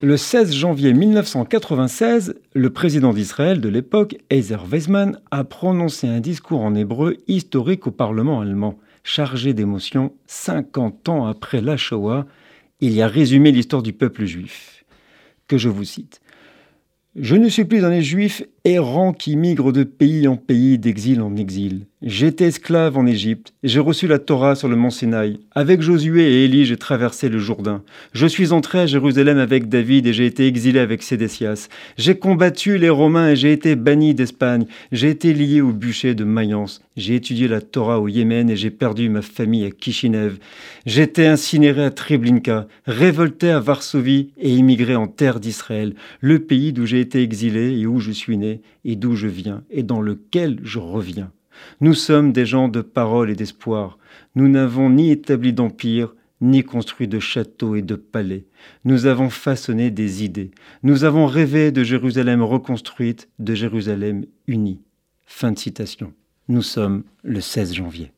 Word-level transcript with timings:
Le 0.00 0.16
16 0.16 0.52
janvier 0.52 0.92
1996, 0.92 2.36
le 2.54 2.70
président 2.70 3.12
d'Israël 3.12 3.60
de 3.60 3.68
l'époque, 3.68 4.16
Ezer 4.30 4.64
Weizmann, 4.64 5.18
a 5.32 5.42
prononcé 5.42 6.06
un 6.06 6.20
discours 6.20 6.60
en 6.60 6.76
hébreu 6.76 7.16
historique 7.26 7.88
au 7.88 7.90
Parlement 7.90 8.40
allemand, 8.40 8.78
chargé 9.02 9.54
d'émotion 9.54 10.12
50 10.28 11.08
ans 11.08 11.26
après 11.26 11.60
la 11.60 11.76
Shoah. 11.76 12.26
Il 12.80 12.92
y 12.92 13.02
a 13.02 13.08
résumé 13.08 13.50
l'histoire 13.50 13.82
du 13.82 13.92
peuple 13.92 14.24
juif. 14.24 14.84
Que 15.48 15.58
je 15.58 15.68
vous 15.68 15.82
cite. 15.82 16.20
Je 17.16 17.34
ne 17.34 17.48
suis 17.48 17.64
plus 17.64 17.84
un 17.84 17.98
juif 17.98 18.44
errant 18.72 19.12
qui 19.12 19.36
migre 19.36 19.72
de 19.72 19.84
pays 19.84 20.28
en 20.28 20.36
pays, 20.36 20.78
d'exil 20.78 21.20
en 21.20 21.36
exil. 21.36 21.86
J'étais 22.00 22.44
esclave 22.44 22.96
en 22.96 23.06
Égypte, 23.06 23.52
j'ai 23.64 23.80
reçu 23.80 24.06
la 24.06 24.20
Torah 24.20 24.54
sur 24.54 24.68
le 24.68 24.76
mont 24.76 24.90
Sinaï. 24.90 25.40
Avec 25.52 25.82
Josué 25.82 26.22
et 26.22 26.44
Élie, 26.44 26.64
j'ai 26.64 26.76
traversé 26.76 27.28
le 27.28 27.40
Jourdain. 27.40 27.82
Je 28.12 28.26
suis 28.26 28.52
entré 28.52 28.78
à 28.78 28.86
Jérusalem 28.86 29.38
avec 29.38 29.68
David 29.68 30.06
et 30.06 30.12
j'ai 30.12 30.26
été 30.26 30.46
exilé 30.46 30.78
avec 30.78 31.02
Sédécias. 31.02 31.68
J'ai 31.96 32.16
combattu 32.16 32.78
les 32.78 32.88
Romains 32.88 33.30
et 33.30 33.36
j'ai 33.36 33.52
été 33.52 33.74
banni 33.74 34.14
d'Espagne. 34.14 34.66
J'ai 34.92 35.10
été 35.10 35.34
lié 35.34 35.60
au 35.60 35.72
bûcher 35.72 36.14
de 36.14 36.22
Mayence. 36.22 36.82
J'ai 36.96 37.16
étudié 37.16 37.48
la 37.48 37.60
Torah 37.60 38.00
au 38.00 38.06
Yémen 38.06 38.48
et 38.48 38.56
j'ai 38.56 38.70
perdu 38.70 39.08
ma 39.08 39.22
famille 39.22 39.64
à 39.64 39.70
Kishinev. 39.72 40.38
J'étais 40.86 41.26
incinéré 41.26 41.84
à 41.84 41.90
Treblinka, 41.90 42.68
révolté 42.86 43.50
à 43.50 43.58
Varsovie 43.58 44.30
et 44.38 44.54
immigré 44.54 44.94
en 44.94 45.08
terre 45.08 45.40
d'Israël, 45.40 45.94
le 46.20 46.38
pays 46.38 46.72
d'où 46.72 46.86
j'ai 46.86 47.00
été 47.00 47.22
exilé 47.22 47.76
et 47.78 47.86
où 47.86 47.98
je 47.98 48.12
suis 48.12 48.36
né 48.36 48.57
et 48.84 48.96
d'où 48.96 49.14
je 49.14 49.28
viens 49.28 49.64
et 49.70 49.82
dans 49.82 50.00
lequel 50.00 50.60
je 50.62 50.78
reviens. 50.78 51.32
Nous 51.80 51.94
sommes 51.94 52.32
des 52.32 52.46
gens 52.46 52.68
de 52.68 52.80
parole 52.80 53.30
et 53.30 53.34
d'espoir. 53.34 53.98
Nous 54.34 54.48
n'avons 54.48 54.90
ni 54.90 55.10
établi 55.10 55.52
d'empire, 55.52 56.14
ni 56.40 56.62
construit 56.62 57.08
de 57.08 57.18
châteaux 57.18 57.74
et 57.74 57.82
de 57.82 57.96
palais. 57.96 58.46
Nous 58.84 59.06
avons 59.06 59.30
façonné 59.30 59.90
des 59.90 60.24
idées. 60.24 60.52
Nous 60.82 61.04
avons 61.04 61.26
rêvé 61.26 61.72
de 61.72 61.82
Jérusalem 61.82 62.42
reconstruite, 62.42 63.28
de 63.38 63.54
Jérusalem 63.54 64.24
unie. 64.46 64.80
Fin 65.26 65.52
de 65.52 65.58
citation. 65.58 66.12
Nous 66.48 66.62
sommes 66.62 67.02
le 67.22 67.40
16 67.40 67.74
janvier. 67.74 68.12